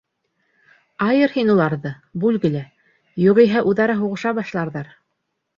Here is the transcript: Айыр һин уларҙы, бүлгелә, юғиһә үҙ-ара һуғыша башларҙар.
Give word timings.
Айыр 1.07 1.33
һин 1.35 1.51
уларҙы, 1.55 1.91
бүлгелә, 2.25 2.63
юғиһә 3.27 3.63
үҙ-ара 3.73 3.99
һуғыша 4.03 4.37
башларҙар. 4.41 4.91